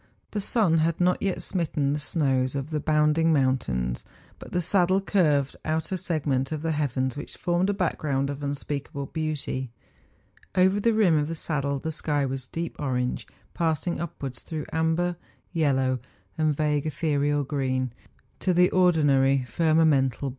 The 0.31 0.41
sun 0.41 0.79
had 0.79 0.99
not 0.99 1.21
yet 1.21 1.43
smitten 1.43 1.93
the 1.93 1.99
snows 1.99 2.55
of 2.55 2.71
the 2.71 2.79
bounding 2.79 3.31
moun¬ 3.31 3.59
tains; 3.59 4.03
but 4.39 4.51
the 4.51 4.59
saddle 4.59 4.99
curved 4.99 5.55
out 5.63 5.91
a 5.91 5.97
segment 5.99 6.51
of 6.51 6.63
the 6.63 6.71
heavens 6.71 7.15
which 7.15 7.37
formed 7.37 7.69
a 7.69 7.73
background 7.75 8.31
of 8.31 8.41
unspeakable 8.41 9.05
beauty. 9.05 9.69
Over 10.55 10.79
the 10.79 10.95
rim 10.95 11.19
of 11.19 11.27
the 11.27 11.35
saddle 11.35 11.77
the 11.77 11.91
sky 11.91 12.25
was 12.25 12.47
deep 12.47 12.75
orange 12.79 13.27
passing 13.53 13.99
upwards 13.99 14.41
through 14.41 14.65
amber, 14.73 15.17
yellow, 15.53 15.99
and 16.35 16.57
vague 16.57 16.87
ethereal 16.87 17.43
green 17.43 17.93
to 18.39 18.55
the 18.55 18.71
ordinary 18.71 19.45
firmamental 19.47 19.49
40 19.49 19.61
MOUNTAIN 19.87 20.03
ADVENTURES. 20.13 20.29